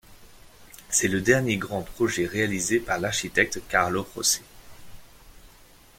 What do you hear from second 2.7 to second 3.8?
par l'architecte